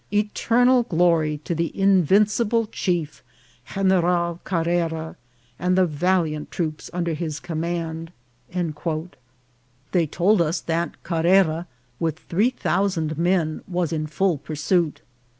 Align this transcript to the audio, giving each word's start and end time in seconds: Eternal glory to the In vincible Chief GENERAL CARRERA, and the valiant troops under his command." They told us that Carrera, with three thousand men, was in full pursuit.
Eternal 0.11 0.81
glory 0.81 1.37
to 1.43 1.53
the 1.53 1.67
In 1.79 2.03
vincible 2.03 2.65
Chief 2.65 3.21
GENERAL 3.75 4.39
CARRERA, 4.45 5.15
and 5.59 5.77
the 5.77 5.85
valiant 5.85 6.49
troops 6.49 6.89
under 6.91 7.13
his 7.13 7.39
command." 7.39 8.11
They 9.91 10.07
told 10.07 10.41
us 10.41 10.59
that 10.61 11.03
Carrera, 11.03 11.67
with 11.99 12.17
three 12.17 12.49
thousand 12.49 13.15
men, 13.19 13.61
was 13.67 13.93
in 13.93 14.07
full 14.07 14.39
pursuit. 14.39 15.01